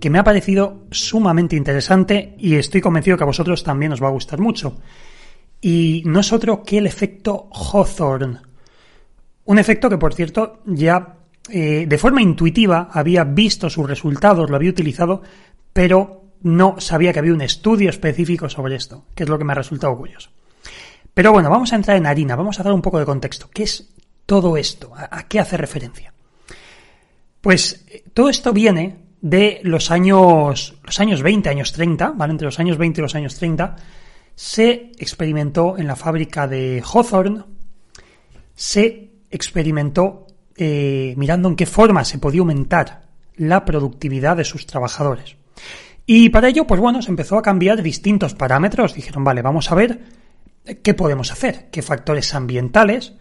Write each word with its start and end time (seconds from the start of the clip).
que 0.00 0.10
me 0.10 0.18
ha 0.18 0.24
parecido 0.24 0.86
sumamente 0.90 1.56
interesante 1.56 2.34
y 2.38 2.54
estoy 2.54 2.80
convencido 2.80 3.16
que 3.16 3.24
a 3.24 3.26
vosotros 3.26 3.62
también 3.62 3.92
os 3.92 4.02
va 4.02 4.08
a 4.08 4.12
gustar 4.12 4.40
mucho. 4.40 4.78
Y 5.60 6.02
no 6.06 6.20
es 6.20 6.32
otro 6.32 6.62
que 6.62 6.78
el 6.78 6.86
efecto 6.86 7.48
Hawthorne. 7.52 8.40
Un 9.44 9.58
efecto 9.58 9.88
que, 9.88 9.98
por 9.98 10.14
cierto, 10.14 10.60
ya 10.66 11.16
eh, 11.48 11.86
de 11.88 11.98
forma 11.98 12.22
intuitiva 12.22 12.90
había 12.92 13.24
visto 13.24 13.70
sus 13.70 13.88
resultados, 13.88 14.50
lo 14.50 14.56
había 14.56 14.70
utilizado, 14.70 15.22
pero 15.72 16.24
no 16.42 16.76
sabía 16.78 17.12
que 17.12 17.18
había 17.18 17.32
un 17.32 17.40
estudio 17.40 17.90
específico 17.90 18.48
sobre 18.48 18.76
esto, 18.76 19.06
que 19.14 19.24
es 19.24 19.28
lo 19.28 19.38
que 19.38 19.44
me 19.44 19.52
ha 19.52 19.56
resultado 19.56 19.96
curioso. 19.96 20.30
Pero 21.14 21.32
bueno, 21.32 21.50
vamos 21.50 21.72
a 21.72 21.76
entrar 21.76 21.96
en 21.96 22.06
harina, 22.06 22.36
vamos 22.36 22.60
a 22.60 22.62
dar 22.62 22.72
un 22.72 22.82
poco 22.82 22.98
de 22.98 23.04
contexto. 23.04 23.48
¿Qué 23.52 23.64
es 23.64 23.88
todo 24.26 24.56
esto? 24.56 24.92
¿A, 24.94 25.26
qué 25.26 25.40
hace 25.40 25.56
referencia? 25.56 26.12
Pues 27.40 27.84
eh, 27.88 28.04
todo 28.12 28.28
esto 28.28 28.52
viene 28.52 29.07
de 29.20 29.60
los 29.64 29.90
años, 29.90 30.78
los 30.84 31.00
años 31.00 31.22
20, 31.22 31.48
años 31.48 31.72
30, 31.72 32.12
¿vale? 32.12 32.32
Entre 32.32 32.46
los 32.46 32.58
años 32.58 32.78
20 32.78 33.00
y 33.00 33.02
los 33.02 33.14
años 33.14 33.36
30, 33.36 33.76
se 34.34 34.92
experimentó 34.98 35.76
en 35.78 35.86
la 35.86 35.96
fábrica 35.96 36.46
de 36.46 36.82
Hawthorne, 36.82 37.44
se 38.54 39.10
experimentó 39.30 40.26
eh, 40.56 41.14
mirando 41.16 41.48
en 41.48 41.56
qué 41.56 41.66
forma 41.66 42.04
se 42.04 42.18
podía 42.18 42.40
aumentar 42.40 43.02
la 43.36 43.64
productividad 43.64 44.36
de 44.36 44.44
sus 44.44 44.66
trabajadores. 44.66 45.36
Y 46.06 46.30
para 46.30 46.48
ello, 46.48 46.66
pues 46.66 46.80
bueno, 46.80 47.02
se 47.02 47.10
empezó 47.10 47.36
a 47.36 47.42
cambiar 47.42 47.82
distintos 47.82 48.34
parámetros. 48.34 48.94
Dijeron, 48.94 49.24
vale, 49.24 49.42
vamos 49.42 49.70
a 49.70 49.74
ver 49.74 50.00
qué 50.82 50.94
podemos 50.94 51.30
hacer, 51.32 51.68
qué 51.70 51.82
factores 51.82 52.34
ambientales 52.34 53.12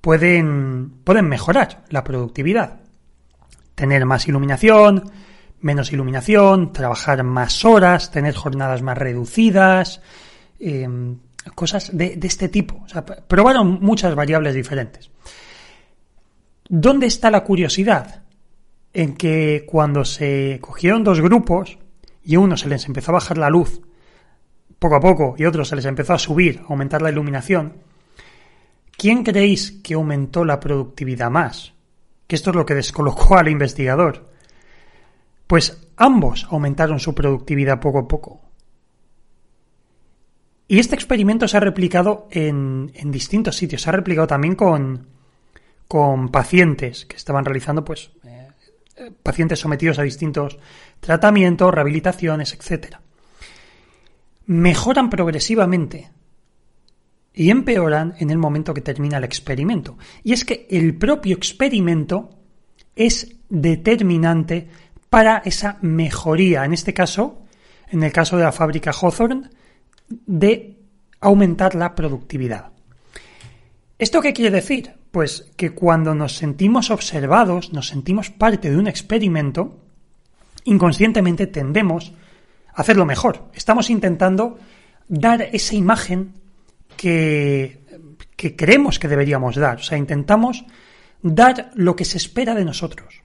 pueden, 0.00 0.90
pueden 1.04 1.28
mejorar 1.28 1.84
la 1.90 2.04
productividad 2.04 2.80
tener 3.78 4.04
más 4.06 4.26
iluminación, 4.26 5.04
menos 5.60 5.92
iluminación, 5.92 6.72
trabajar 6.72 7.22
más 7.22 7.64
horas, 7.64 8.10
tener 8.10 8.34
jornadas 8.34 8.82
más 8.82 8.98
reducidas, 8.98 10.02
em, 10.58 11.18
cosas 11.54 11.96
de, 11.96 12.18
este 12.20 12.48
tipo. 12.48 12.84
probaron 13.28 13.78
muchas 13.80 14.16
variables 14.16 14.54
diferentes. 14.54 15.10
¿Dónde 16.68 17.06
está 17.06 17.30
la 17.30 17.44
curiosidad? 17.44 18.24
En 18.92 19.14
que 19.14 19.64
cuando 19.66 20.04
se 20.04 20.58
cogieron 20.60 21.04
dos 21.04 21.20
grupos 21.20 21.78
y 22.24 22.34
a 22.34 22.40
uno 22.40 22.56
se 22.56 22.68
les 22.68 22.84
empezó 22.86 23.12
a 23.12 23.14
bajar 23.14 23.38
la 23.38 23.48
luz 23.48 23.80
poco 24.80 24.96
a 24.96 25.00
poco 25.00 25.36
y 25.38 25.44
otro 25.44 25.64
se 25.64 25.76
les 25.76 25.84
empezó 25.84 26.14
a 26.14 26.18
subir, 26.18 26.60
a 26.60 26.72
aumentar 26.72 27.00
la 27.00 27.10
iluminación, 27.10 27.74
¿quién 28.96 29.22
creéis 29.22 29.70
que 29.82 29.94
aumentó 29.94 30.44
la 30.44 30.58
productividad 30.58 31.30
más? 31.30 31.77
Que 32.28 32.36
esto 32.36 32.50
es 32.50 32.56
lo 32.56 32.66
que 32.66 32.74
descolocó 32.74 33.36
al 33.36 33.48
investigador. 33.48 34.28
Pues 35.48 35.88
ambos 35.96 36.46
aumentaron 36.50 37.00
su 37.00 37.14
productividad 37.14 37.80
poco 37.80 37.98
a 37.98 38.06
poco. 38.06 38.42
Y 40.68 40.78
este 40.78 40.94
experimento 40.94 41.48
se 41.48 41.56
ha 41.56 41.60
replicado 41.60 42.28
en, 42.30 42.92
distintos 43.06 43.56
sitios. 43.56 43.80
Se 43.80 43.88
ha 43.88 43.92
replicado 43.92 44.26
también 44.26 44.54
con, 44.54 45.08
con 45.88 46.28
pacientes 46.28 47.06
que 47.06 47.16
estaban 47.16 47.46
realizando, 47.46 47.82
pues, 47.82 48.10
eh, 48.24 49.10
pacientes 49.22 49.58
sometidos 49.58 49.98
a 49.98 50.02
distintos 50.02 50.58
tratamientos, 51.00 51.72
rehabilitaciones, 51.72 52.52
etc. 52.52 52.96
Mejoran 54.44 55.08
progresivamente 55.08 56.10
y 57.38 57.50
empeoran 57.50 58.16
en 58.18 58.30
el 58.30 58.36
momento 58.36 58.74
que 58.74 58.80
termina 58.80 59.18
el 59.18 59.22
experimento. 59.22 59.96
Y 60.24 60.32
es 60.32 60.44
que 60.44 60.66
el 60.68 60.96
propio 60.96 61.36
experimento 61.36 62.30
es 62.96 63.32
determinante 63.48 64.66
para 65.08 65.38
esa 65.44 65.78
mejoría, 65.82 66.64
en 66.64 66.72
este 66.72 66.92
caso, 66.92 67.44
en 67.92 68.02
el 68.02 68.10
caso 68.10 68.36
de 68.36 68.42
la 68.42 68.50
fábrica 68.50 68.90
Hawthorne, 68.90 69.50
de 70.08 70.78
aumentar 71.20 71.76
la 71.76 71.94
productividad. 71.94 72.72
¿Esto 74.00 74.20
qué 74.20 74.32
quiere 74.32 74.56
decir? 74.56 74.94
Pues 75.12 75.52
que 75.56 75.70
cuando 75.70 76.16
nos 76.16 76.34
sentimos 76.34 76.90
observados, 76.90 77.72
nos 77.72 77.86
sentimos 77.86 78.30
parte 78.30 78.68
de 78.68 78.76
un 78.76 78.88
experimento, 78.88 79.78
inconscientemente 80.64 81.46
tendemos 81.46 82.12
a 82.74 82.80
hacerlo 82.80 83.06
mejor. 83.06 83.48
Estamos 83.54 83.90
intentando 83.90 84.58
dar 85.06 85.42
esa 85.52 85.76
imagen 85.76 86.34
que, 86.98 87.78
creemos 88.56 88.98
que 88.98 89.08
deberíamos 89.08 89.56
dar. 89.56 89.78
O 89.78 89.82
sea, 89.82 89.96
intentamos 89.96 90.66
dar 91.22 91.70
lo 91.74 91.96
que 91.96 92.04
se 92.04 92.18
espera 92.18 92.54
de 92.54 92.64
nosotros. 92.64 93.22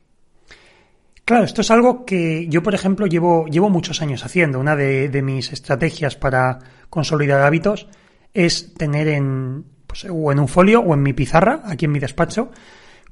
Claro, 1.25 1.43
esto 1.45 1.61
es 1.61 1.71
algo 1.71 2.05
que 2.05 2.47
yo, 2.47 2.61
por 2.63 2.75
ejemplo, 2.75 3.07
llevo, 3.07 3.47
llevo 3.47 3.69
muchos 3.69 4.01
años 4.01 4.23
haciendo. 4.23 4.59
Una 4.59 4.75
de, 4.75 5.21
mis 5.21 5.51
estrategias 5.51 6.15
para 6.15 6.59
consolidar 6.89 7.41
hábitos 7.41 7.87
es 8.33 8.73
tener 8.75 9.07
en, 9.07 9.65
pues, 9.87 10.05
o 10.09 10.31
en 10.31 10.39
un 10.39 10.47
folio 10.47 10.81
o 10.81 10.93
en 10.93 11.01
mi 11.01 11.13
pizarra, 11.13 11.61
aquí 11.65 11.85
en 11.85 11.91
mi 11.91 11.99
despacho, 11.99 12.51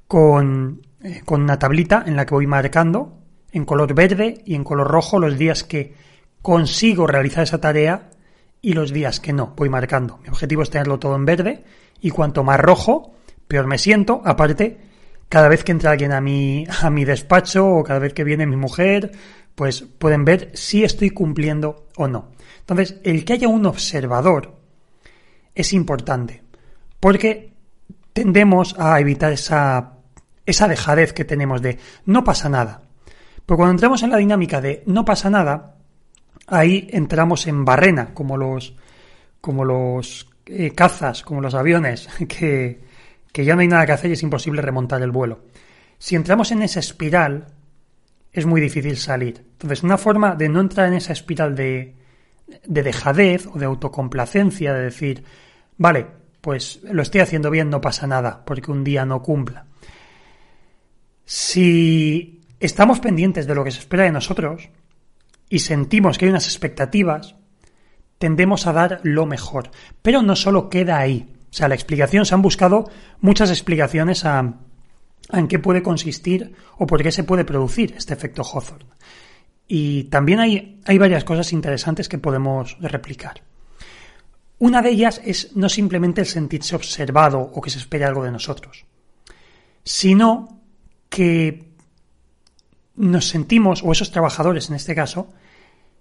con, 0.08 0.82
eh, 1.02 1.22
con 1.26 1.42
una 1.42 1.58
tablita 1.58 2.04
en 2.06 2.16
la 2.16 2.26
que 2.26 2.36
voy 2.36 2.48
marcando 2.48 3.18
en 3.52 3.66
color 3.66 3.94
verde 3.94 4.42
y 4.46 4.56
en 4.56 4.64
color 4.64 4.88
rojo 4.88 5.20
los 5.20 5.38
días 5.38 5.64
que 5.64 5.94
consigo 6.42 7.08
realizar 7.08 7.44
esa 7.44 7.62
tarea 7.62 8.10
y 8.62 8.74
los 8.74 8.92
días 8.94 9.20
que 9.20 9.34
no, 9.34 9.54
voy 9.56 9.70
marcando. 9.70 10.20
Mi 10.24 10.30
objetivo 10.30 10.62
es 10.62 10.70
tenerlo 10.70 11.00
todo 11.00 11.16
en 11.16 11.26
verde 11.26 11.64
y 12.00 12.12
cuanto 12.12 12.44
más 12.44 12.60
rojo, 12.60 13.16
peor 13.48 13.68
me 13.68 13.78
siento. 13.78 14.22
Aparte, 14.24 14.78
cada 15.30 15.48
vez 15.48 15.64
que 15.64 15.72
entra 15.72 15.92
alguien 15.92 16.12
a 16.12 16.22
mi, 16.22 16.66
a 16.82 16.90
mi 16.90 17.06
despacho 17.06 17.68
o 17.68 17.84
cada 17.84 18.00
vez 18.00 18.14
que 18.14 18.24
viene 18.24 18.46
mi 18.46 18.56
mujer, 18.56 19.12
pues 19.56 19.82
pueden 19.82 20.26
ver 20.26 20.52
si 20.54 20.84
estoy 20.84 21.10
cumpliendo 21.10 21.88
o 21.98 22.08
no. 22.08 22.32
Entonces, 22.60 22.98
el 23.04 23.26
que 23.26 23.34
haya 23.34 23.48
un 23.48 23.66
observador 23.66 24.56
es 25.56 25.74
importante 25.74 26.44
porque 27.00 27.54
tendemos 28.14 28.76
a 28.78 29.00
evitar 29.00 29.34
esa, 29.34 29.94
esa 30.46 30.68
dejadez 30.68 31.14
que 31.14 31.26
tenemos 31.26 31.62
de 31.62 31.80
no 32.06 32.24
pasa 32.24 32.48
nada. 32.50 32.84
Pero 33.46 33.58
cuando 33.58 33.72
entramos 33.72 34.04
en 34.04 34.12
la 34.12 34.18
dinámica 34.18 34.62
de 34.62 34.84
no 34.86 35.04
pasa 35.04 35.30
nada, 35.30 35.76
ahí 36.52 36.88
entramos 36.92 37.48
en 37.48 37.66
barrena, 37.66 38.14
como 38.14 38.38
los, 38.38 38.76
como 39.40 39.66
los 39.66 40.30
eh, 40.46 40.72
cazas, 40.72 41.24
como 41.24 41.42
los 41.42 41.56
aviones, 41.56 42.08
que, 42.28 42.82
que 43.32 43.46
ya 43.46 43.56
no 43.56 43.62
hay 43.62 43.68
nada 43.68 43.86
que 43.86 43.94
hacer 43.94 44.10
y 44.12 44.14
es 44.14 44.24
imposible 44.24 44.62
remontar 44.62 45.02
el 45.02 45.12
vuelo. 45.12 45.40
Si 45.98 46.16
entramos 46.16 46.52
en 46.52 46.62
esa 46.62 46.80
espiral, 46.80 47.48
es 48.34 48.46
muy 48.46 48.62
difícil 48.62 48.98
salir. 48.98 49.46
Entonces, 49.54 49.84
una 49.84 49.98
forma 49.98 50.36
de 50.36 50.50
no 50.50 50.60
entrar 50.60 50.88
en 50.88 50.96
esa 50.96 51.14
espiral 51.14 51.56
de, 51.56 51.96
de 52.66 52.84
dejadez 52.84 53.48
o 53.48 53.58
de 53.58 53.66
autocomplacencia, 53.66 54.74
de 54.74 54.84
decir, 54.84 55.24
vale, 55.78 56.08
pues 56.42 56.80
lo 56.84 57.02
estoy 57.02 57.22
haciendo 57.22 57.50
bien, 57.50 57.70
no 57.70 57.82
pasa 57.82 58.08
nada, 58.08 58.44
porque 58.46 58.72
un 58.72 58.84
día 58.84 59.06
no 59.06 59.22
cumpla. 59.22 59.66
Si 61.24 62.42
estamos 62.60 63.00
pendientes 63.00 63.48
de 63.48 63.56
lo 63.56 63.64
que 63.64 63.72
se 63.72 63.80
espera 63.80 64.04
de 64.04 64.12
nosotros, 64.12 64.70
y 65.52 65.60
sentimos 65.60 66.18
que 66.18 66.26
hay 66.26 66.32
unas 66.32 66.48
expectativas, 66.48 67.36
tendemos 68.18 68.68
a 68.68 68.74
dar 68.74 69.02
lo 69.04 69.26
mejor. 69.26 69.70
Pero 70.02 70.22
no 70.22 70.38
solo 70.38 70.70
queda 70.70 70.98
ahí. 70.98 71.36
O 71.52 71.54
sea, 71.54 71.68
la 71.68 71.76
explicación, 71.76 72.26
se 72.26 72.34
han 72.34 72.42
buscado 72.42 72.90
muchas 73.20 73.50
explicaciones 73.50 74.24
a, 74.24 74.60
en 75.30 75.48
qué 75.50 75.60
puede 75.60 75.84
consistir 75.84 76.56
o 76.78 76.88
por 76.88 77.04
qué 77.04 77.12
se 77.12 77.26
puede 77.26 77.44
producir 77.44 77.94
este 77.98 78.14
efecto 78.14 78.44
Hawthorne. 78.44 78.96
Y 79.68 80.06
también 80.06 80.40
hay, 80.40 80.80
hay 80.86 80.98
varias 80.98 81.26
cosas 81.26 81.52
interesantes 81.52 82.08
que 82.08 82.18
podemos 82.18 82.78
replicar. 82.80 83.44
Una 84.58 84.82
de 84.82 84.92
ellas 84.92 85.22
es 85.26 85.54
no 85.58 85.68
simplemente 85.68 86.22
el 86.22 86.28
sentirse 86.28 86.78
observado 86.78 87.42
o 87.42 87.60
que 87.60 87.70
se 87.70 87.80
espere 87.80 88.06
algo 88.06 88.24
de 88.24 88.32
nosotros, 88.32 88.86
sino 89.84 90.62
que 91.10 91.71
nos 92.96 93.28
sentimos, 93.28 93.84
o 93.84 93.92
esos 93.92 94.12
trabajadores 94.12 94.70
en 94.70 94.76
este 94.76 94.96
caso, 94.96 95.30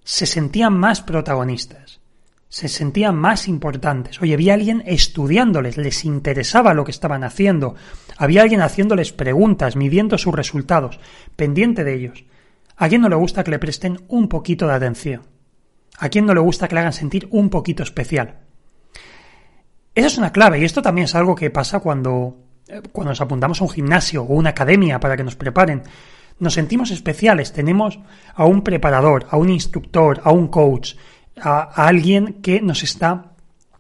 se 0.05 0.27
sentían 0.27 0.77
más 0.77 1.03
protagonistas, 1.03 2.01
se 2.49 2.69
sentían 2.69 3.17
más 3.17 3.49
importantes. 3.49 4.21
Oye, 4.21 4.35
había 4.35 4.55
alguien 4.55 4.83
estudiándoles, 4.87 5.77
les 5.77 6.05
interesaba 6.05 6.75
lo 6.75 6.85
que 6.85 6.91
estaban 6.91 7.25
haciendo, 7.25 7.77
había 8.17 8.43
alguien 8.43 8.63
haciéndoles 8.63 9.13
preguntas, 9.13 9.77
midiendo 9.77 10.19
sus 10.19 10.35
resultados, 10.35 10.99
pendiente 11.37 11.85
de 11.85 11.95
ellos. 11.95 12.25
¿A 12.77 12.89
quién 12.89 13.03
no 13.03 13.09
le 13.09 13.17
gusta 13.17 13.45
que 13.45 13.51
le 13.51 13.59
presten 13.59 14.01
un 14.09 14.29
poquito 14.29 14.67
de 14.67 14.75
atención? 14.75 15.23
¿A 15.99 16.09
quién 16.09 16.25
no 16.25 16.35
le 16.35 16.41
gusta 16.41 16.67
que 16.67 16.75
le 16.75 16.81
hagan 16.81 16.93
sentir 16.95 17.29
un 17.31 17.51
poquito 17.51 17.83
especial? 17.83 18.39
Esa 19.95 20.07
es 20.07 20.19
una 20.19 20.33
clave 20.33 20.59
y 20.59 20.65
esto 20.65 20.81
también 20.81 21.05
es 21.05 21.15
algo 21.15 21.35
que 21.35 21.51
pasa 21.51 21.81
cuando, 21.81 22.39
eh, 22.69 22.81
cuando 22.91 23.11
nos 23.11 23.21
apuntamos 23.21 23.61
a 23.61 23.65
un 23.65 23.71
gimnasio 23.71 24.23
o 24.23 24.33
una 24.33 24.51
academia 24.51 24.99
para 24.99 25.17
que 25.17 25.25
nos 25.25 25.37
preparen 25.37 25.83
nos 26.41 26.55
sentimos 26.55 26.91
especiales, 26.91 27.53
tenemos 27.53 28.01
a 28.35 28.47
un 28.47 28.63
preparador, 28.63 29.27
a 29.31 29.37
un 29.37 29.51
instructor, 29.51 30.21
a 30.25 30.33
un 30.33 30.49
coach, 30.49 30.95
a, 31.41 31.61
alguien 31.87 32.41
que 32.43 32.61
nos 32.61 32.83
está 32.83 33.33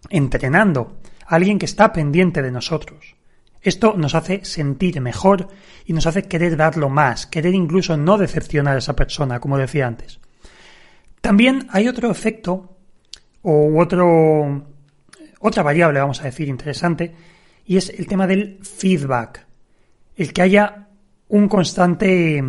entrenando, 0.08 0.98
a 1.26 1.36
alguien 1.36 1.58
que 1.58 1.66
está 1.66 1.92
pendiente 1.92 2.42
de 2.42 2.50
nosotros. 2.50 3.16
Esto 3.62 3.94
nos 3.96 4.14
hace 4.14 4.44
sentir 4.44 5.00
mejor 5.00 5.48
y 5.84 5.92
nos 5.92 6.06
hace 6.06 6.22
querer 6.22 6.56
darlo 6.56 6.88
más, 6.88 7.26
querer 7.26 7.54
incluso 7.54 7.96
no 7.96 8.16
decepcionar 8.16 8.76
a 8.76 8.78
esa 8.78 8.96
persona, 8.96 9.40
como 9.40 9.58
decía 9.58 9.86
antes. 9.86 10.20
También 11.20 11.66
hay 11.70 11.88
otro 11.88 12.10
efecto 12.10 12.76
o 13.42 13.78
otro, 13.80 14.66
otra 15.40 15.62
variable, 15.62 16.00
vamos 16.00 16.20
a 16.20 16.24
decir, 16.24 16.48
interesante, 16.48 17.14
y 17.66 17.76
es 17.76 17.90
el 17.90 18.06
tema 18.06 18.26
del 18.26 18.58
feedback. 18.62 19.46
El 20.16 20.32
que 20.32 20.42
haya 20.42 20.88
un 21.30 21.48
constante, 21.48 22.42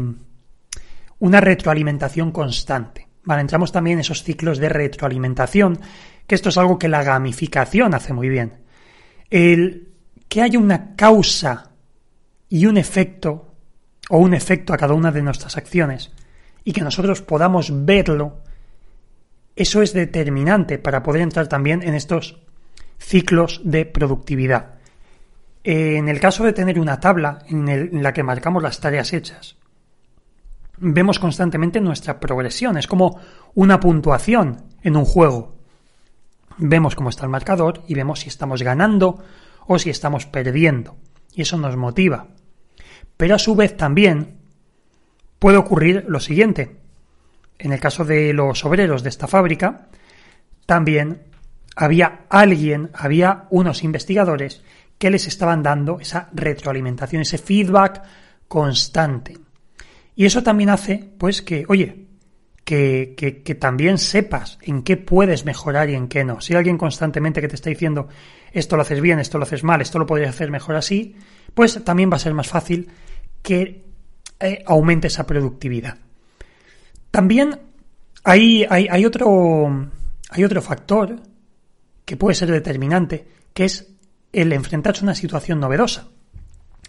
una 1.20 1.40
retroalimentación 1.40 2.32
constante. 2.32 3.08
Vale, 3.24 3.42
entramos 3.42 3.72
también 3.72 3.98
en 3.98 4.02
esos 4.02 4.24
ciclos 4.24 4.58
de 4.58 4.70
retroalimentación, 4.70 5.80
que 6.26 6.36
esto 6.36 6.50
es 6.50 6.58
algo 6.58 6.80
que 6.80 6.90
la 6.90 7.04
gamificación 7.04 7.94
hace 7.94 8.14
muy 8.14 8.30
bien. 8.30 8.64
El 9.30 9.90
que 10.28 10.42
haya 10.42 10.58
una 10.58 10.96
causa 10.96 11.72
y 12.50 12.66
un 12.66 12.78
efecto, 12.78 13.54
o 14.10 14.18
un 14.18 14.34
efecto 14.34 14.74
a 14.74 14.78
cada 14.78 14.96
una 14.96 15.12
de 15.12 15.22
nuestras 15.22 15.58
acciones, 15.58 16.12
y 16.64 16.74
que 16.74 16.82
nosotros 16.82 17.22
podamos 17.22 17.86
verlo, 17.86 18.42
eso 19.56 19.84
es 19.84 19.94
determinante 19.94 20.80
para 20.80 21.04
poder 21.04 21.22
entrar 21.22 21.48
también 21.48 21.84
en 21.84 21.94
estos 21.94 22.40
ciclos 22.98 23.62
de 23.64 23.86
productividad. 23.86 24.81
En 25.64 26.10
el 26.10 26.20
caso 26.20 26.44
de 26.44 26.54
tener 26.54 26.80
una 26.80 27.00
tabla 27.00 27.40
en, 27.48 28.02
la 28.02 28.14
que 28.14 28.24
marcamos 28.24 28.64
las 28.64 28.80
tareas 28.80 29.14
hechas, 29.14 29.58
vemos 30.78 31.20
constantemente 31.20 31.80
nuestra 31.80 32.20
progresión. 32.20 32.78
Es 32.78 32.88
como 32.88 33.20
una 33.54 33.80
puntuación 33.80 34.64
en 34.82 34.96
un 34.96 35.06
juego. 35.06 35.56
Vemos 36.58 36.96
cómo 36.96 37.10
está 37.10 37.26
el 37.26 37.30
marcador 37.30 37.84
y 37.88 37.94
vemos 37.94 38.22
si 38.22 38.30
estamos 38.30 38.64
ganando 38.64 39.24
o 39.68 39.78
si 39.78 39.92
estamos 39.92 40.26
perdiendo. 40.26 40.98
Y 41.34 41.44
eso 41.44 41.58
nos 41.58 41.78
motiva. 41.78 42.28
Pero 43.16 43.36
a 43.36 43.40
su 43.40 43.56
vez 43.56 43.78
también 43.78 44.40
puede 45.38 45.58
ocurrir 45.58 46.06
lo 46.08 46.20
siguiente. 46.20 46.78
En 47.60 47.72
el 47.72 47.80
caso 47.80 48.04
de 48.04 48.34
los 48.34 48.66
obreros 48.66 49.04
de 49.04 49.10
esta 49.10 49.28
fábrica, 49.28 49.90
también 50.66 51.22
había 51.76 52.26
alguien, 52.30 52.90
había 52.94 53.46
unos 53.52 53.84
investigadores 53.84 54.64
que 55.02 55.10
les 55.10 55.26
estaban 55.26 55.64
dando 55.64 56.00
esa 56.00 56.30
retroalimentación, 56.32 57.24
ese 57.24 57.40
feedback 57.40 58.04
constante. 58.48 59.36
Y 60.16 60.26
eso 60.26 60.44
también 60.44 60.70
hace, 60.70 61.10
pues, 61.18 61.42
que, 61.42 61.66
oye, 61.68 62.06
que, 62.64 63.16
que, 63.44 63.56
también 63.56 63.98
sepas 63.98 64.60
en 64.62 64.84
qué 64.84 64.98
puedes 64.98 65.44
mejorar 65.44 65.90
y 65.90 65.96
en 65.96 66.08
qué 66.08 66.24
no. 66.24 66.40
Si 66.40 66.54
hay 66.54 66.58
alguien 66.58 66.78
constantemente 66.78 67.42
que 67.42 67.48
te 67.48 67.56
está 67.56 67.72
diciendo 67.72 68.10
esto 68.52 68.76
lo 68.76 68.84
haces 68.84 69.02
bien, 69.02 69.18
esto 69.18 69.40
lo 69.40 69.46
haces 69.46 69.64
mal, 69.64 69.82
esto 69.82 69.98
lo 69.98 70.06
podrías 70.06 70.30
hacer 70.30 70.52
mejor 70.52 70.76
así, 70.76 71.16
pues 71.56 71.84
también 71.84 72.12
va 72.12 72.18
a 72.18 72.20
ser 72.20 72.36
más 72.36 72.48
fácil 72.48 72.88
que 73.42 73.84
eh, 74.40 74.64
aumente 74.68 75.08
esa 75.08 75.26
productividad. 75.26 75.98
También 77.10 77.60
hay, 78.24 78.68
hay, 78.70 79.04
otro, 79.04 79.90
hay 80.30 80.44
otro 80.44 80.62
factor 80.62 81.16
que 82.06 82.18
puede 82.18 82.36
ser 82.36 82.52
determinante, 82.52 83.28
que 83.52 83.66
es 83.66 83.91
el 84.32 84.54
enfrentarse 84.54 85.02
a 85.02 85.04
una 85.04 85.16
situación 85.16 85.60
novedosa. 85.60 86.08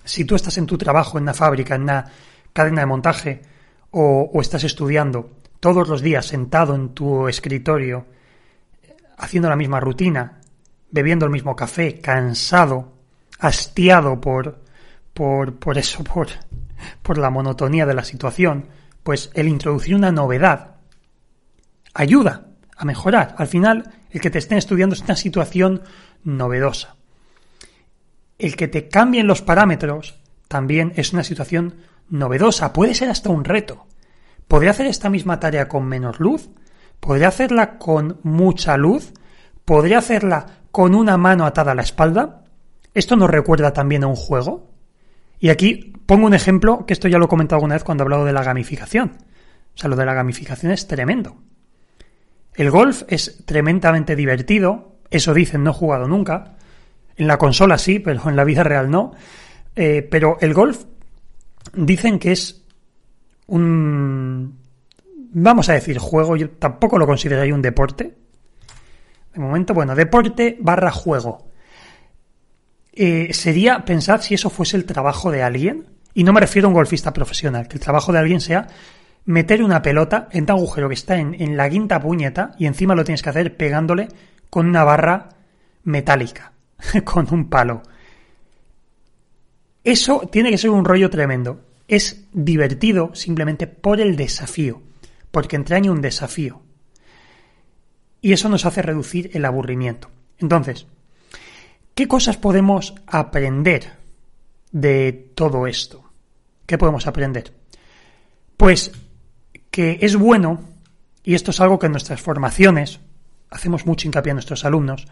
Si 0.05 0.25
tú 0.25 0.35
estás 0.35 0.59
en 0.59 0.67
tu 0.67 0.79
trabajo, 0.79 1.19
en 1.19 1.25
una 1.25 1.35
fábrica, 1.35 1.75
en 1.75 1.83
una 1.83 2.07
cadena 2.53 2.81
de 2.81 2.87
montaje, 2.87 3.43
o, 3.91 4.31
estás 4.41 4.65
estudiando 4.65 5.31
todos 5.61 5.89
los 5.89 6.03
días 6.03 6.27
sentado 6.27 6.75
en 6.75 6.91
tu 6.91 7.29
escritorio, 7.29 8.07
haciendo 9.19 9.49
la 9.49 9.57
misma 9.57 9.81
rutina, 9.81 10.41
bebiendo 10.91 11.27
el 11.27 11.31
mismo 11.31 11.55
café, 11.55 12.01
cansado, 12.01 12.93
hastiado 13.39 14.21
por, 14.21 14.61
por, 15.13 15.59
por 15.59 15.79
eso, 15.79 16.03
por, 16.03 16.29
por 17.03 17.19
la 17.19 17.31
monotonía 17.31 17.87
de 17.87 17.95
la 17.95 18.05
situación, 18.05 18.67
pues 19.03 19.31
el 19.35 19.49
introducir 19.49 19.95
una 19.95 20.11
novedad 20.11 20.77
ayuda 21.95 22.47
a 22.77 22.85
mejorar. 22.85 23.35
Al 23.39 23.47
final, 23.47 23.93
el 24.11 24.21
que 24.21 24.31
te 24.31 24.39
estén 24.39 24.59
estudiando 24.59 24.95
es 24.95 25.03
una 25.03 25.17
situación 25.17 25.83
novedosa 26.25 26.97
el 28.43 28.57
que 28.57 28.69
te 28.69 28.89
cambien 28.89 29.27
los 29.27 29.43
parámetros 29.43 30.19
también 30.49 30.93
es 30.97 31.13
una 31.13 31.25
situación 31.25 31.77
novedosa, 32.09 32.73
puede 32.73 32.95
ser 32.95 33.09
hasta 33.09 33.31
un 33.31 33.45
reto. 33.45 33.87
¿Podría 34.49 34.73
hacer 34.73 34.87
esta 34.87 35.09
misma 35.09 35.41
tarea 35.41 35.69
con 35.69 35.87
menos 35.87 36.21
luz? 36.21 36.51
¿Podría 37.01 37.29
hacerla 37.29 37.79
con 37.79 38.19
mucha 38.23 38.77
luz? 38.77 39.13
¿Podría 39.65 39.99
hacerla 39.99 40.59
con 40.71 40.95
una 40.95 41.17
mano 41.17 41.47
atada 41.47 41.73
a 41.73 41.75
la 41.75 41.83
espalda? 41.83 42.45
¿Esto 42.95 43.17
nos 43.17 43.31
recuerda 43.31 43.73
también 43.73 44.05
a 44.05 44.09
un 44.09 44.17
juego? 44.17 44.71
Y 45.39 45.49
aquí 45.49 45.93
pongo 46.07 46.27
un 46.27 46.35
ejemplo 46.35 46.85
que 46.87 46.93
esto 46.93 47.09
ya 47.09 47.19
lo 47.19 47.25
he 47.25 47.29
comentado 47.29 47.57
alguna 47.57 47.75
vez 47.75 47.85
cuando 47.85 48.03
he 48.03 48.07
hablado 48.07 48.25
de 48.25 48.33
la 48.33 48.45
gamificación. 48.45 49.13
O 49.75 49.79
sea, 49.79 49.89
lo 49.89 49.97
de 49.97 50.05
la 50.05 50.15
gamificación 50.15 50.73
es 50.73 50.87
tremendo. 50.87 51.39
El 52.55 52.71
golf 52.71 53.03
es 53.09 53.45
tremendamente 53.47 54.15
divertido, 54.15 54.99
eso 55.11 55.33
dicen, 55.33 55.65
no 55.65 55.71
he 55.71 55.75
jugado 55.75 56.07
nunca, 56.07 56.57
en 57.17 57.27
la 57.27 57.39
consola 57.39 57.79
sí, 57.79 57.99
pero 57.99 58.29
en 58.29 58.37
la 58.37 58.45
vida 58.45 58.63
real 58.63 58.91
no. 58.91 59.13
Eh, 59.75 60.07
pero 60.11 60.37
el 60.41 60.55
golf 60.55 60.85
dicen 61.75 62.19
que 62.19 62.33
es 62.33 62.65
un, 63.47 64.59
vamos 65.33 65.69
a 65.69 65.75
decir, 65.75 65.99
juego, 65.99 66.37
yo 66.37 66.51
tampoco 66.51 66.99
lo 66.99 67.07
consideraría 67.07 67.55
un 67.55 67.63
deporte. 67.63 68.15
De 69.33 69.41
momento, 69.41 69.75
bueno, 69.75 69.95
deporte 69.95 70.57
barra 70.61 70.91
juego. 70.91 71.51
Eh, 72.93 73.33
sería 73.33 73.85
pensar 73.85 74.23
si 74.23 74.35
eso 74.35 74.51
fuese 74.51 74.77
el 74.77 74.85
trabajo 74.85 75.31
de 75.31 75.43
alguien, 75.43 75.87
y 76.13 76.25
no 76.25 76.33
me 76.33 76.41
refiero 76.41 76.69
a 76.69 76.71
un 76.71 76.75
golfista 76.75 77.13
profesional, 77.13 77.67
que 77.67 77.77
el 77.77 77.81
trabajo 77.81 78.13
de 78.13 78.19
alguien 78.19 78.41
sea 78.41 78.67
meter 79.25 79.63
una 79.63 79.81
pelota 79.81 80.29
en 80.33 80.45
un 80.45 80.51
agujero 80.51 80.89
que 80.89 80.95
está 80.95 81.17
en, 81.17 81.35
en 81.41 81.57
la 81.57 81.71
quinta 81.71 82.01
puñeta 82.01 82.53
y 82.59 82.67
encima 82.67 82.95
lo 82.95 83.05
tienes 83.05 83.23
que 83.23 83.31
hacer 83.31 83.57
pegándole 83.57 84.09
con 84.51 84.67
una 84.67 84.85
barra 84.85 85.31
metálica. 85.85 86.52
con 87.05 87.33
un 87.33 87.49
palo. 87.49 87.83
Eso 89.85 90.29
tiene 90.31 90.51
que 90.51 90.59
ser 90.59 90.71
un 90.71 90.85
rollo 90.85 91.11
tremendo. 91.11 91.61
Es 91.89 92.25
divertido 92.33 93.15
simplemente 93.15 93.67
por 93.67 94.01
el 94.01 94.17
desafío, 94.17 94.83
porque 95.31 95.57
entraña 95.57 95.91
un 95.91 96.01
desafío. 96.01 96.63
Y 98.21 98.33
eso 98.33 98.49
nos 98.49 98.65
hace 98.65 98.83
reducir 98.83 99.31
el 99.35 99.45
aburrimiento. 99.45 100.09
Entonces, 100.39 100.87
¿qué 101.95 102.07
cosas 102.07 102.37
podemos 102.37 102.95
aprender 103.07 103.95
de 104.71 105.31
todo 105.35 105.67
esto? 105.67 106.05
¿Qué 106.67 106.79
podemos 106.79 107.07
aprender? 107.09 107.53
Pues 108.57 108.93
que 109.73 109.99
es 110.01 110.17
bueno, 110.17 110.61
y 111.25 111.35
esto 111.35 111.51
es 111.51 111.61
algo 111.61 111.79
que 111.79 111.87
en 111.87 111.93
nuestras 111.93 112.21
formaciones 112.21 113.01
hacemos 113.51 113.87
mucho 113.87 114.07
hincapié 114.07 114.31
a 114.31 114.35
nuestros 114.35 114.65
alumnos, 114.65 115.07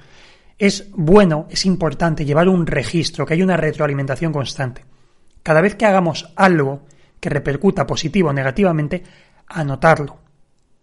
es 0.61 0.91
bueno, 0.93 1.47
es 1.49 1.65
importante 1.65 2.27
llevar 2.27 2.47
un 2.47 2.67
registro, 2.67 3.25
que 3.25 3.33
haya 3.33 3.45
una 3.45 3.57
retroalimentación 3.57 4.31
constante. 4.31 4.85
Cada 5.43 5.63
vez 5.63 5.75
que 5.75 5.87
hagamos 5.87 6.31
algo 6.37 6.83
que 7.19 7.31
repercuta 7.31 7.87
positivo 7.87 8.29
o 8.29 8.33
negativamente, 8.35 9.03
anotarlo. 9.49 10.19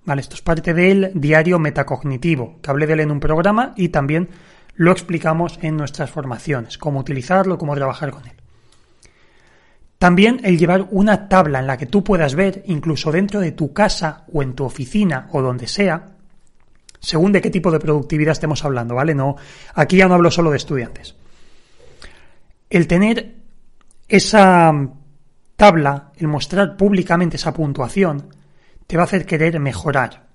Vale, 0.03 0.21
esto 0.21 0.33
es 0.33 0.41
parte 0.41 0.73
del 0.73 1.11
diario 1.13 1.59
metacognitivo, 1.59 2.57
que 2.59 2.71
hablé 2.71 2.87
de 2.87 2.93
él 2.93 2.99
en 3.01 3.11
un 3.11 3.19
programa 3.19 3.73
y 3.77 3.89
también 3.89 4.29
lo 4.73 4.91
explicamos 4.91 5.59
en 5.61 5.77
nuestras 5.77 6.09
formaciones, 6.09 6.79
cómo 6.79 6.99
utilizarlo, 6.99 7.59
cómo 7.59 7.75
trabajar 7.75 8.09
con 8.09 8.25
él. 8.25 8.33
También 9.99 10.41
el 10.43 10.57
llevar 10.57 10.87
una 10.89 11.29
tabla 11.29 11.59
en 11.59 11.67
la 11.67 11.77
que 11.77 11.85
tú 11.85 12.03
puedas 12.03 12.33
ver, 12.33 12.63
incluso 12.65 13.11
dentro 13.11 13.39
de 13.39 13.51
tu 13.51 13.73
casa 13.73 14.25
o 14.33 14.41
en 14.41 14.53
tu 14.53 14.63
oficina 14.63 15.27
o 15.33 15.41
donde 15.43 15.67
sea, 15.67 16.16
según 17.07 17.31
de 17.31 17.39
qué 17.39 17.49
tipo 17.49 17.71
de 17.71 17.79
productividad 17.79 18.33
estemos 18.33 18.65
hablando, 18.65 18.95
¿vale? 18.95 19.15
No, 19.15 19.37
aquí 19.75 19.95
ya 19.95 20.09
no 20.09 20.15
hablo 20.15 20.29
solo 20.29 20.51
de 20.51 20.57
estudiantes. 20.57 21.15
El 22.69 22.85
tener 22.85 23.33
esa 24.09 24.73
tabla, 25.55 26.11
el 26.17 26.27
mostrar 26.27 26.75
públicamente 26.75 27.37
esa 27.37 27.53
puntuación, 27.53 28.35
te 28.85 28.97
va 28.97 29.03
a 29.03 29.05
hacer 29.05 29.25
querer 29.25 29.57
mejorar. 29.61 30.27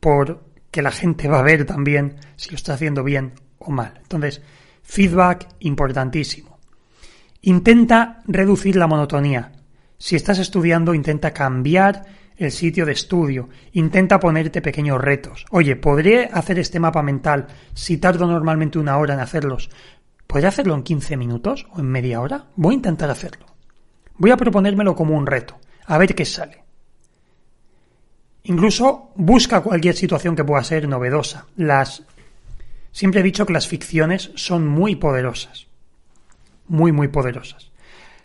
Porque 0.00 0.80
la 0.80 0.92
gente 0.92 1.28
va 1.28 1.40
a 1.40 1.42
ver 1.42 1.66
también 1.66 2.16
si 2.36 2.48
lo 2.48 2.56
estás 2.56 2.76
haciendo 2.76 3.04
bien 3.04 3.34
o 3.58 3.70
mal. 3.70 3.92
Entonces, 4.00 4.40
feedback 4.82 5.46
importantísimo. 5.58 6.58
Intenta 7.42 8.22
reducir 8.26 8.76
la 8.76 8.86
monotonía. 8.86 9.52
Si 9.98 10.16
estás 10.16 10.38
estudiando, 10.38 10.94
intenta 10.94 11.34
cambiar 11.34 12.06
el 12.44 12.50
sitio 12.50 12.86
de 12.86 12.92
estudio. 12.92 13.48
Intenta 13.72 14.18
ponerte 14.18 14.62
pequeños 14.62 15.00
retos. 15.00 15.44
Oye, 15.50 15.76
¿podré 15.76 16.24
hacer 16.32 16.58
este 16.58 16.80
mapa 16.80 17.02
mental 17.02 17.46
si 17.74 17.98
tardo 17.98 18.26
normalmente 18.26 18.78
una 18.78 18.98
hora 18.98 19.14
en 19.14 19.20
hacerlos? 19.20 19.70
¿Podré 20.26 20.48
hacerlo 20.48 20.74
en 20.74 20.82
15 20.82 21.16
minutos 21.16 21.66
o 21.72 21.80
en 21.80 21.86
media 21.86 22.20
hora? 22.20 22.46
Voy 22.56 22.74
a 22.74 22.76
intentar 22.76 23.10
hacerlo. 23.10 23.46
Voy 24.16 24.30
a 24.30 24.36
proponérmelo 24.36 24.94
como 24.94 25.16
un 25.16 25.26
reto, 25.26 25.58
a 25.86 25.98
ver 25.98 26.14
qué 26.14 26.24
sale. 26.24 26.64
Incluso 28.44 29.12
busca 29.16 29.60
cualquier 29.60 29.94
situación 29.94 30.34
que 30.34 30.44
pueda 30.44 30.64
ser 30.64 30.88
novedosa. 30.88 31.46
Las 31.56 32.02
Siempre 32.92 33.20
he 33.20 33.24
dicho 33.24 33.46
que 33.46 33.52
las 33.52 33.68
ficciones 33.68 34.32
son 34.34 34.66
muy 34.66 34.96
poderosas. 34.96 35.68
Muy, 36.66 36.92
muy 36.92 37.08
poderosas. 37.08 37.69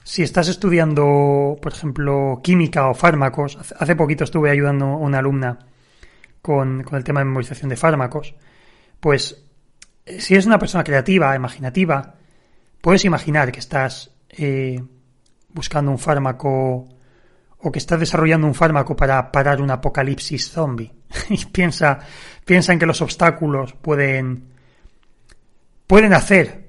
Si 0.08 0.22
estás 0.22 0.50
estudiando, 0.50 1.58
por 1.60 1.74
ejemplo, 1.74 2.40
química 2.44 2.88
o 2.88 2.94
fármacos, 2.94 3.58
hace 3.58 3.96
poquito 3.96 4.24
estuve 4.24 4.52
ayudando 4.52 4.86
a 4.86 4.98
una 4.98 5.18
alumna 5.18 5.58
con, 6.44 6.84
con 6.84 6.98
el 7.00 7.04
tema 7.04 7.22
de 7.22 7.26
memorización 7.26 7.70
de 7.70 7.76
fármacos, 7.76 8.36
pues 9.00 9.44
eh, 10.06 10.22
si 10.22 10.36
eres 10.36 10.46
una 10.46 10.60
persona 10.60 10.84
creativa, 10.84 11.36
imaginativa, 11.36 12.14
puedes 12.82 13.04
imaginar 13.04 13.52
que 13.52 13.58
estás 13.58 14.12
eh, 14.30 14.80
buscando 15.50 15.90
un 15.90 15.98
fármaco 15.98 16.88
o 17.58 17.72
que 17.72 17.80
estás 17.80 18.00
desarrollando 18.00 18.46
un 18.46 18.54
fármaco 18.54 18.96
para 18.96 19.32
parar 19.32 19.60
un 19.60 19.72
apocalipsis 19.72 20.52
zombie. 20.52 20.94
y 21.30 21.44
piensa, 21.46 21.98
piensa 22.46 22.74
en 22.74 22.78
que 22.78 22.86
los 22.86 23.02
obstáculos 23.02 23.74
pueden, 23.74 24.50
pueden 25.88 26.14
hacer 26.14 26.65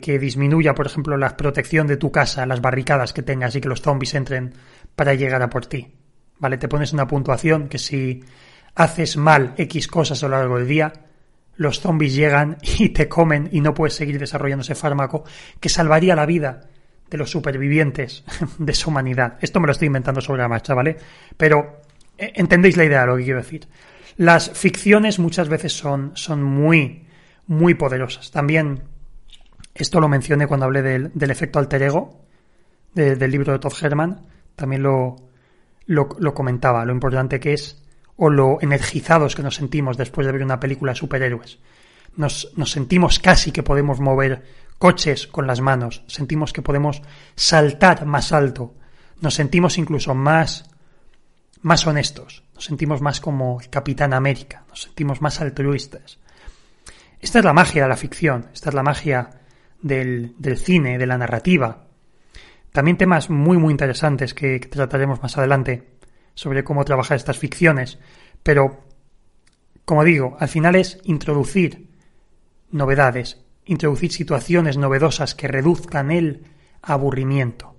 que, 0.00 0.18
disminuya, 0.18 0.74
por 0.74 0.86
ejemplo, 0.86 1.16
la 1.18 1.36
protección 1.36 1.86
de 1.86 1.98
tu 1.98 2.10
casa, 2.10 2.46
las 2.46 2.62
barricadas 2.62 3.12
que 3.12 3.22
tengas 3.22 3.54
y 3.54 3.60
que 3.60 3.68
los 3.68 3.82
zombies 3.82 4.14
entren 4.14 4.54
para 4.96 5.12
llegar 5.12 5.42
a 5.42 5.50
por 5.50 5.66
ti. 5.66 5.94
¿Vale? 6.38 6.56
Te 6.56 6.68
pones 6.68 6.94
una 6.94 7.06
puntuación 7.06 7.68
que 7.68 7.78
si 7.78 8.24
haces 8.74 9.16
mal 9.16 9.54
X 9.58 9.88
cosas 9.88 10.22
a 10.22 10.28
lo 10.28 10.38
largo 10.38 10.56
del 10.56 10.68
día, 10.68 10.92
los 11.56 11.80
zombies 11.80 12.14
llegan 12.14 12.56
y 12.78 12.90
te 12.90 13.08
comen 13.08 13.50
y 13.52 13.60
no 13.60 13.74
puedes 13.74 13.94
seguir 13.94 14.18
desarrollando 14.18 14.62
ese 14.62 14.74
fármaco 14.74 15.24
que 15.60 15.68
salvaría 15.68 16.16
la 16.16 16.24
vida 16.24 16.60
de 17.10 17.18
los 17.18 17.30
supervivientes 17.30 18.24
de 18.58 18.72
su 18.72 18.88
humanidad. 18.88 19.36
Esto 19.40 19.60
me 19.60 19.66
lo 19.66 19.72
estoy 19.72 19.86
inventando 19.86 20.22
sobre 20.22 20.42
la 20.42 20.48
marcha, 20.48 20.72
¿vale? 20.72 20.96
Pero 21.36 21.82
eh, 22.16 22.32
entendéis 22.36 22.76
la 22.78 22.84
idea 22.84 23.02
de 23.02 23.06
lo 23.06 23.16
que 23.16 23.24
quiero 23.24 23.40
decir. 23.40 23.68
Las 24.16 24.50
ficciones 24.50 25.18
muchas 25.18 25.48
veces 25.50 25.74
son, 25.74 26.12
son 26.14 26.42
muy, 26.42 27.06
muy 27.46 27.74
poderosas. 27.74 28.30
También, 28.30 28.82
esto 29.82 30.00
lo 30.00 30.08
mencioné 30.08 30.46
cuando 30.46 30.66
hablé 30.66 30.82
del, 30.82 31.10
del 31.14 31.30
efecto 31.30 31.58
alter 31.58 31.82
ego, 31.82 32.20
del 32.94 33.30
libro 33.30 33.52
de 33.52 33.58
Todd 33.58 33.74
Herman, 33.80 34.26
también 34.56 34.82
lo, 34.82 35.16
lo, 35.86 36.34
comentaba, 36.34 36.84
lo 36.84 36.92
importante 36.92 37.40
que 37.40 37.52
es 37.52 37.82
o 38.16 38.30
lo 38.30 38.58
energizados 38.60 39.36
que 39.36 39.42
nos 39.42 39.54
sentimos 39.54 39.96
después 39.96 40.26
de 40.26 40.32
ver 40.32 40.42
una 40.42 40.58
película 40.58 40.92
de 40.92 40.98
superhéroes. 40.98 41.58
Nos, 42.16 42.52
nos, 42.56 42.72
sentimos 42.72 43.20
casi 43.20 43.52
que 43.52 43.62
podemos 43.62 44.00
mover 44.00 44.42
coches 44.78 45.26
con 45.28 45.46
las 45.46 45.60
manos, 45.60 46.02
sentimos 46.08 46.52
que 46.52 46.62
podemos 46.62 47.00
saltar 47.36 48.06
más 48.06 48.32
alto, 48.32 48.74
nos 49.20 49.34
sentimos 49.34 49.78
incluso 49.78 50.14
más, 50.14 50.68
más 51.62 51.86
honestos, 51.86 52.42
nos 52.54 52.64
sentimos 52.64 53.00
más 53.00 53.20
como 53.20 53.60
el 53.60 53.70
Capitán 53.70 54.12
América, 54.12 54.64
nos 54.68 54.82
sentimos 54.82 55.22
más 55.22 55.40
altruistas. 55.40 56.18
Esta 57.20 57.38
es 57.38 57.44
la 57.44 57.52
magia 57.52 57.84
de 57.84 57.88
la 57.88 57.96
ficción, 57.96 58.46
esta 58.52 58.70
es 58.70 58.74
la 58.74 58.82
magia 58.82 59.37
del, 59.80 60.34
cine, 60.56 60.98
de 60.98 61.06
la 61.06 61.18
narrativa. 61.18 61.86
También 62.72 62.96
temas 62.96 63.30
muy 63.30 63.58
muy 63.58 63.70
interesantes 63.70 64.34
que, 64.34 64.60
que 64.60 64.68
trataremos 64.68 65.22
más 65.22 65.36
adelante 65.38 65.88
sobre 66.34 66.64
cómo 66.64 66.84
trabajar 66.84 67.16
estas 67.16 67.38
ficciones, 67.38 67.98
pero 68.42 68.84
como 69.84 70.04
digo, 70.04 70.36
al 70.38 70.48
final 70.48 70.76
es 70.76 70.98
introducir 71.04 71.88
novedades, 72.70 73.40
introducir 73.64 74.12
situaciones 74.12 74.76
novedosas 74.76 75.34
que 75.34 75.48
reduzcan 75.48 76.10
el 76.10 76.44
aburrimiento. 76.82 77.74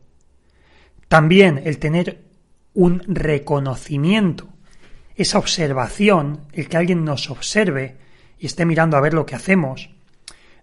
También 1.08 1.62
el 1.63 1.79
tener 1.79 2.25
un 2.74 3.03
reconocimiento, 3.08 4.48
esa 5.15 5.39
observación, 5.39 6.48
el 6.53 6.70
que 6.70 6.77
alguien 6.77 7.03
nos 7.03 7.29
observe 7.29 7.98
y 8.38 8.46
esté 8.46 8.65
mirando 8.65 8.96
a 8.96 9.01
ver 9.01 9.13
lo 9.13 9.25
que 9.25 9.36
hacemos. 9.36 9.89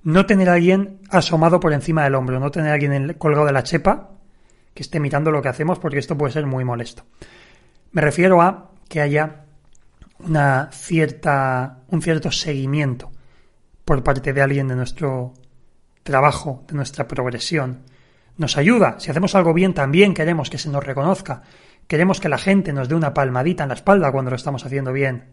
No 0.07 0.25
tener 0.25 0.49
a 0.49 0.53
alguien 0.53 1.01
asomado 1.11 1.59
por 1.59 1.73
encima 1.73 2.05
del 2.05 2.15
hombro, 2.15 2.39
no 2.39 2.53
tener 2.53 2.71
a 2.71 2.75
alguien 2.75 3.15
colgado 3.15 3.45
de 3.45 3.51
la 3.51 3.65
chepa 3.65 4.11
que 4.73 4.85
esté 4.85 5.01
mirando 5.01 5.33
lo 5.33 5.43
que 5.43 5.49
hacemos 5.49 5.81
porque 5.81 5.99
esto 5.99 6.17
puede 6.17 6.33
ser 6.33 6.47
muy 6.47 6.65
molesto. 6.65 7.03
Me 7.91 8.03
refiero 8.03 8.41
a 8.41 8.71
que 8.89 9.01
haya 9.01 9.47
una 10.21 10.71
cierta, 10.71 11.81
un 11.89 12.03
cierto 12.03 12.31
seguimiento 12.31 13.11
por 13.85 14.05
parte 14.05 14.33
de 14.33 14.41
alguien 14.41 14.69
de 14.69 14.77
nuestro 14.77 15.35
trabajo, 16.05 16.63
de 16.69 16.77
nuestra 16.77 17.09
progresión. 17.09 17.83
Nos 18.37 18.57
ayuda. 18.57 19.01
Si 19.01 19.11
hacemos 19.11 19.35
algo 19.35 19.53
bien, 19.55 19.75
también 19.75 20.15
queremos 20.15 20.51
que 20.51 20.59
se 20.59 20.71
nos 20.71 20.87
reconozca. 20.87 21.43
Queremos 21.89 22.21
que 22.21 22.29
la 22.29 22.39
gente 22.39 22.73
nos 22.73 22.89
dé 22.89 22.95
una 22.95 23.13
palmadita 23.13 23.65
en 23.65 23.71
la 23.71 23.75
espalda 23.75 24.13
cuando 24.13 24.31
lo 24.31 24.37
estamos 24.37 24.65
haciendo 24.65 24.93
bien. 24.93 25.25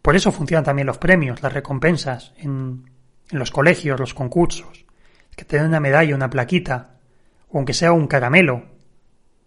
Por 0.00 0.16
eso 0.16 0.32
funcionan 0.32 0.64
también 0.64 0.86
los 0.86 0.96
premios, 0.96 1.42
las 1.42 1.52
recompensas 1.52 2.32
en, 2.38 2.86
en 3.30 3.38
los 3.38 3.50
colegios, 3.50 3.98
los 3.98 4.14
concursos. 4.14 4.84
Que 5.36 5.44
te 5.44 5.56
den 5.56 5.66
una 5.66 5.80
medalla, 5.80 6.14
una 6.14 6.30
plaquita, 6.30 6.98
o 7.48 7.58
aunque 7.58 7.74
sea 7.74 7.92
un 7.92 8.06
caramelo. 8.06 8.64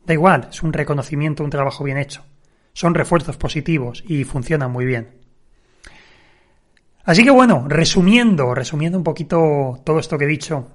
Da 0.06 0.13
igual, 0.13 0.48
es 0.50 0.63
un 0.63 0.74
reconocimiento, 0.74 1.44
un 1.44 1.50
trabajo 1.50 1.84
bien 1.84 1.98
hecho. 1.98 2.24
Son 2.74 2.94
refuerzos 2.94 3.38
positivos 3.38 4.04
y 4.08 4.24
funcionan 4.24 4.72
muy 4.72 4.86
bien. 4.86 5.24
Así 7.06 7.24
que 7.24 7.32
bueno, 7.32 7.66
resumiendo, 7.68 8.56
resumiendo 8.56 8.98
un 8.98 9.04
poquito 9.04 9.82
todo 9.84 10.00
esto 10.00 10.18
que 10.18 10.25
he 10.25 10.28
dicho 10.28 10.72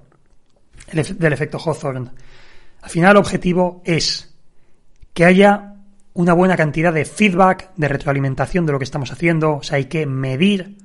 del 0.91 1.33
efecto 1.33 1.57
Hawthorne, 1.57 2.11
al 2.81 2.89
final 2.89 3.11
el 3.11 3.17
objetivo 3.17 3.81
es 3.83 4.35
que 5.13 5.25
haya 5.25 5.75
una 6.13 6.33
buena 6.33 6.55
cantidad 6.55 6.93
de 6.93 7.05
feedback, 7.05 7.71
de 7.75 7.87
retroalimentación 7.87 8.65
de 8.65 8.71
lo 8.71 8.77
que 8.77 8.83
estamos 8.83 9.11
haciendo, 9.11 9.57
o 9.57 9.63
sea, 9.63 9.77
hay 9.77 9.85
que 9.85 10.05
medir, 10.05 10.77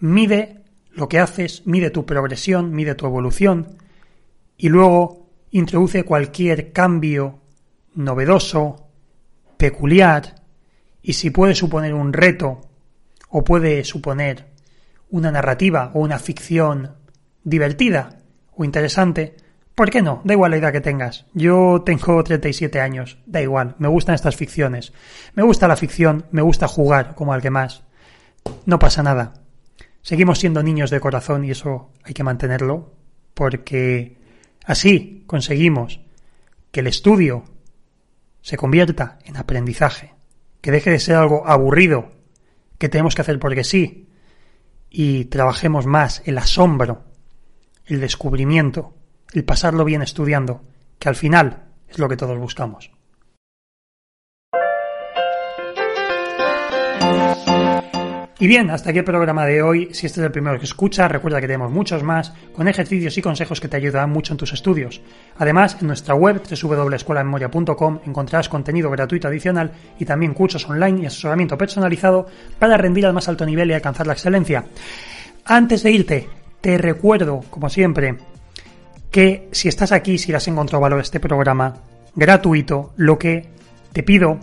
mide 0.00 0.57
lo 0.98 1.08
que 1.08 1.20
haces, 1.20 1.62
mide 1.64 1.90
tu 1.90 2.04
progresión, 2.04 2.72
mide 2.72 2.96
tu 2.96 3.06
evolución 3.06 3.78
y 4.56 4.68
luego 4.68 5.30
introduce 5.50 6.04
cualquier 6.04 6.72
cambio 6.72 7.38
novedoso, 7.94 8.88
peculiar 9.56 10.42
y 11.00 11.12
si 11.12 11.30
puede 11.30 11.54
suponer 11.54 11.94
un 11.94 12.12
reto 12.12 12.62
o 13.28 13.44
puede 13.44 13.84
suponer 13.84 14.48
una 15.10 15.30
narrativa 15.30 15.92
o 15.94 16.00
una 16.00 16.18
ficción 16.18 16.96
divertida 17.44 18.18
o 18.56 18.64
interesante, 18.64 19.36
¿por 19.76 19.90
qué 19.90 20.02
no? 20.02 20.20
Da 20.24 20.34
igual 20.34 20.50
la 20.50 20.58
idea 20.58 20.72
que 20.72 20.80
tengas. 20.80 21.26
Yo 21.32 21.82
tengo 21.86 22.24
37 22.24 22.80
años, 22.80 23.18
da 23.24 23.40
igual, 23.40 23.76
me 23.78 23.86
gustan 23.86 24.16
estas 24.16 24.34
ficciones. 24.34 24.92
Me 25.34 25.44
gusta 25.44 25.68
la 25.68 25.76
ficción, 25.76 26.26
me 26.32 26.42
gusta 26.42 26.66
jugar 26.66 27.14
como 27.14 27.32
al 27.32 27.40
que 27.40 27.50
más. 27.50 27.84
No 28.66 28.80
pasa 28.80 29.04
nada. 29.04 29.34
Seguimos 30.08 30.38
siendo 30.38 30.62
niños 30.62 30.88
de 30.88 31.00
corazón 31.00 31.44
y 31.44 31.50
eso 31.50 31.90
hay 32.02 32.14
que 32.14 32.24
mantenerlo 32.24 32.94
porque 33.34 34.16
así 34.64 35.22
conseguimos 35.26 36.00
que 36.70 36.80
el 36.80 36.86
estudio 36.86 37.44
se 38.40 38.56
convierta 38.56 39.18
en 39.26 39.36
aprendizaje, 39.36 40.14
que 40.62 40.70
deje 40.70 40.90
de 40.92 40.98
ser 40.98 41.16
algo 41.16 41.46
aburrido 41.46 42.08
que 42.78 42.88
tenemos 42.88 43.14
que 43.14 43.20
hacer 43.20 43.38
porque 43.38 43.64
sí, 43.64 44.08
y 44.88 45.26
trabajemos 45.26 45.84
más 45.84 46.22
el 46.24 46.38
asombro, 46.38 47.04
el 47.84 48.00
descubrimiento, 48.00 48.94
el 49.34 49.44
pasarlo 49.44 49.84
bien 49.84 50.00
estudiando, 50.00 50.62
que 50.98 51.10
al 51.10 51.16
final 51.16 51.66
es 51.86 51.98
lo 51.98 52.08
que 52.08 52.16
todos 52.16 52.38
buscamos. 52.38 52.90
Y 58.40 58.46
bien, 58.46 58.70
hasta 58.70 58.90
aquí 58.90 59.00
el 59.00 59.04
programa 59.04 59.46
de 59.46 59.62
hoy. 59.62 59.88
Si 59.92 60.06
este 60.06 60.20
es 60.20 60.26
el 60.26 60.30
primero 60.30 60.60
que 60.60 60.64
escuchas, 60.64 61.10
recuerda 61.10 61.40
que 61.40 61.48
tenemos 61.48 61.72
muchos 61.72 62.04
más 62.04 62.32
con 62.54 62.68
ejercicios 62.68 63.18
y 63.18 63.22
consejos 63.22 63.60
que 63.60 63.66
te 63.66 63.76
ayudarán 63.76 64.10
mucho 64.10 64.32
en 64.32 64.36
tus 64.36 64.52
estudios. 64.52 65.00
Además, 65.38 65.76
en 65.80 65.88
nuestra 65.88 66.14
web 66.14 66.40
www.escuelamemoria.com 66.48 67.98
encontrarás 68.06 68.48
contenido 68.48 68.90
gratuito 68.90 69.26
adicional 69.26 69.72
y 69.98 70.04
también 70.04 70.34
cursos 70.34 70.68
online 70.70 71.02
y 71.02 71.06
asesoramiento 71.06 71.58
personalizado 71.58 72.26
para 72.60 72.76
rendir 72.76 73.06
al 73.06 73.12
más 73.12 73.28
alto 73.28 73.44
nivel 73.44 73.70
y 73.70 73.74
alcanzar 73.74 74.06
la 74.06 74.12
excelencia. 74.12 74.66
Antes 75.44 75.82
de 75.82 75.90
irte, 75.90 76.28
te 76.60 76.78
recuerdo, 76.78 77.40
como 77.50 77.68
siempre, 77.68 78.18
que 79.10 79.48
si 79.50 79.66
estás 79.66 79.90
aquí, 79.90 80.16
si 80.16 80.32
has 80.32 80.46
encontrado 80.46 80.82
valor 80.82 81.00
este 81.00 81.18
programa 81.18 81.74
gratuito, 82.14 82.92
lo 82.98 83.18
que 83.18 83.48
te 83.92 84.04
pido 84.04 84.38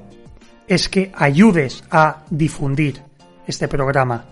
es 0.67 0.89
que 0.89 1.13
ayudes 1.15 1.85
a 1.89 2.25
difundir 2.29 3.05
este 3.47 3.67
programa. 3.67 4.25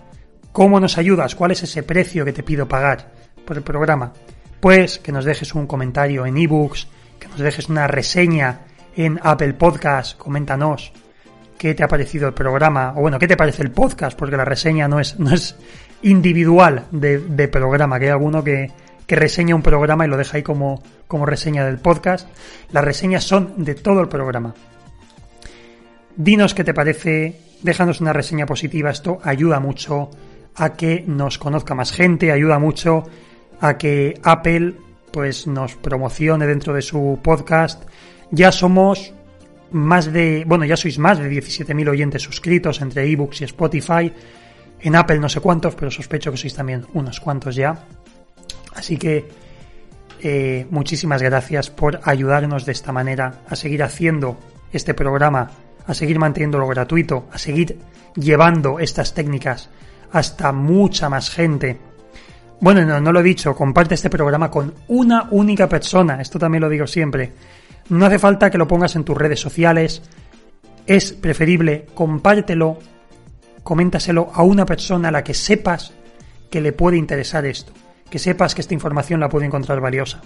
¿Cómo 0.52 0.78
nos 0.80 0.98
ayudas? 0.98 1.34
¿Cuál 1.34 1.50
es 1.50 1.62
ese 1.62 1.82
precio 1.82 2.24
que 2.24 2.32
te 2.32 2.42
pido 2.42 2.68
pagar 2.68 3.12
por 3.44 3.56
el 3.56 3.62
programa? 3.62 4.12
Pues 4.60 4.98
que 4.98 5.12
nos 5.12 5.24
dejes 5.24 5.54
un 5.54 5.66
comentario 5.66 6.26
en 6.26 6.36
ebooks, 6.36 6.86
que 7.18 7.28
nos 7.28 7.38
dejes 7.38 7.68
una 7.68 7.86
reseña 7.86 8.60
en 8.96 9.18
Apple 9.22 9.54
Podcast, 9.54 10.16
coméntanos 10.16 10.92
qué 11.58 11.74
te 11.74 11.82
ha 11.82 11.88
parecido 11.88 12.28
el 12.28 12.34
programa, 12.34 12.92
o 12.96 13.00
bueno, 13.00 13.18
qué 13.18 13.28
te 13.28 13.36
parece 13.36 13.62
el 13.62 13.70
podcast, 13.70 14.18
porque 14.18 14.36
la 14.36 14.44
reseña 14.44 14.88
no 14.88 15.00
es, 15.00 15.18
no 15.18 15.32
es 15.32 15.56
individual 16.02 16.86
de, 16.90 17.48
programa, 17.48 17.98
que 17.98 18.06
hay 18.06 18.10
alguno 18.10 18.44
que, 18.44 18.70
que 19.06 19.16
reseña 19.16 19.54
un 19.54 19.62
programa 19.62 20.04
y 20.04 20.08
lo 20.08 20.16
deja 20.16 20.36
ahí 20.36 20.42
como, 20.42 20.82
como 21.06 21.26
reseña 21.26 21.64
del 21.64 21.78
podcast. 21.78 22.28
Las 22.70 22.84
reseñas 22.84 23.24
son 23.24 23.64
de 23.64 23.74
todo 23.74 24.00
el 24.00 24.08
programa. 24.08 24.54
Dinos 26.16 26.54
qué 26.54 26.64
te 26.64 26.74
parece, 26.74 27.40
déjanos 27.64 28.00
una 28.00 28.12
reseña 28.12 28.46
positiva, 28.46 28.90
esto 28.90 29.18
ayuda 29.24 29.58
mucho 29.58 30.10
a 30.54 30.74
que 30.74 31.02
nos 31.06 31.38
conozca 31.38 31.74
más 31.74 31.92
gente, 31.92 32.30
ayuda 32.30 32.58
mucho 32.58 33.04
a 33.60 33.76
que 33.78 34.20
Apple 34.22 34.74
pues 35.10 35.46
nos 35.46 35.74
promocione 35.74 36.46
dentro 36.46 36.74
de 36.74 36.82
su 36.82 37.18
podcast. 37.22 37.84
Ya 38.30 38.52
somos 38.52 39.14
más 39.70 40.12
de, 40.12 40.44
bueno, 40.46 40.64
ya 40.66 40.76
sois 40.76 40.98
más 40.98 41.18
de 41.18 41.30
17.000 41.30 41.88
oyentes 41.88 42.22
suscritos 42.22 42.82
entre 42.82 43.10
ebooks 43.10 43.40
y 43.40 43.44
Spotify. 43.44 44.12
En 44.80 44.94
Apple 44.94 45.18
no 45.18 45.28
sé 45.28 45.40
cuántos, 45.40 45.74
pero 45.74 45.90
sospecho 45.90 46.30
que 46.30 46.36
sois 46.36 46.54
también 46.54 46.84
unos 46.92 47.18
cuantos 47.18 47.56
ya. 47.56 47.86
Así 48.74 48.98
que 48.98 49.26
eh, 50.20 50.66
muchísimas 50.70 51.22
gracias 51.22 51.70
por 51.70 52.00
ayudarnos 52.04 52.66
de 52.66 52.72
esta 52.72 52.92
manera 52.92 53.40
a 53.48 53.56
seguir 53.56 53.82
haciendo 53.82 54.38
este 54.72 54.92
programa 54.92 55.50
a 55.86 55.94
seguir 55.94 56.18
manteniéndolo 56.18 56.66
gratuito, 56.66 57.28
a 57.32 57.38
seguir 57.38 57.78
llevando 58.14 58.78
estas 58.78 59.14
técnicas 59.14 59.70
hasta 60.12 60.52
mucha 60.52 61.08
más 61.08 61.30
gente. 61.30 61.78
Bueno, 62.60 62.84
no, 62.84 63.00
no 63.00 63.12
lo 63.12 63.20
he 63.20 63.24
dicho, 63.24 63.54
comparte 63.54 63.94
este 63.94 64.10
programa 64.10 64.50
con 64.50 64.74
una 64.88 65.28
única 65.30 65.68
persona, 65.68 66.20
esto 66.20 66.38
también 66.38 66.62
lo 66.62 66.68
digo 66.68 66.86
siempre. 66.86 67.32
No 67.88 68.06
hace 68.06 68.18
falta 68.18 68.50
que 68.50 68.58
lo 68.58 68.68
pongas 68.68 68.96
en 68.96 69.04
tus 69.04 69.18
redes 69.18 69.40
sociales, 69.40 70.02
es 70.86 71.12
preferible 71.12 71.86
compártelo, 71.94 72.78
coméntaselo 73.62 74.30
a 74.32 74.42
una 74.42 74.64
persona 74.64 75.08
a 75.08 75.12
la 75.12 75.24
que 75.24 75.34
sepas 75.34 75.92
que 76.50 76.60
le 76.60 76.72
puede 76.72 76.96
interesar 76.96 77.44
esto, 77.46 77.72
que 78.08 78.18
sepas 78.18 78.54
que 78.54 78.60
esta 78.60 78.74
información 78.74 79.20
la 79.20 79.28
puede 79.28 79.46
encontrar 79.46 79.80
valiosa. 79.80 80.20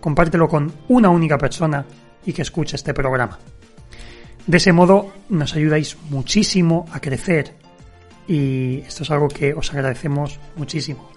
Compártelo 0.00 0.48
con 0.48 0.72
una 0.88 1.10
única 1.10 1.38
persona 1.38 1.84
y 2.24 2.32
que 2.32 2.42
escuche 2.42 2.76
este 2.76 2.94
programa. 2.94 3.38
De 4.46 4.58
ese 4.58 4.72
modo 4.72 5.12
nos 5.28 5.54
ayudáis 5.54 5.96
muchísimo 6.08 6.86
a 6.92 7.00
crecer 7.00 7.54
y 8.28 8.78
esto 8.80 9.02
es 9.02 9.10
algo 9.10 9.28
que 9.28 9.54
os 9.54 9.72
agradecemos 9.72 10.38
muchísimo. 10.56 11.10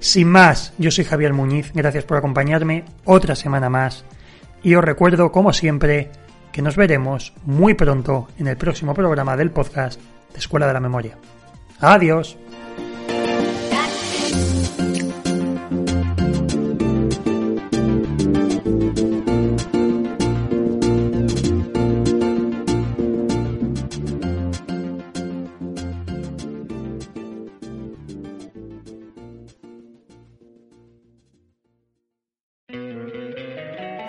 Sin 0.00 0.28
más, 0.28 0.72
yo 0.78 0.90
soy 0.90 1.04
Javier 1.04 1.32
Muñiz, 1.32 1.72
gracias 1.72 2.04
por 2.04 2.16
acompañarme 2.16 2.84
otra 3.04 3.36
semana 3.36 3.70
más 3.70 4.04
y 4.62 4.74
os 4.74 4.84
recuerdo, 4.84 5.30
como 5.30 5.52
siempre, 5.52 6.10
que 6.52 6.62
nos 6.62 6.76
veremos 6.76 7.32
muy 7.44 7.74
pronto 7.74 8.28
en 8.38 8.48
el 8.48 8.56
próximo 8.56 8.94
programa 8.94 9.36
del 9.36 9.50
podcast 9.50 10.00
de 10.32 10.38
Escuela 10.38 10.66
de 10.66 10.72
la 10.72 10.80
Memoria. 10.80 11.16
Adiós. 11.80 12.36